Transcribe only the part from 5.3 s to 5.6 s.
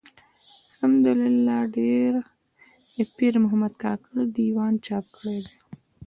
دﺉ.